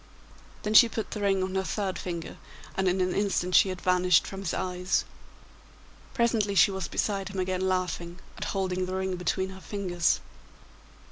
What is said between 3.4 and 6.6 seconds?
she had vanished from his eyes. Presently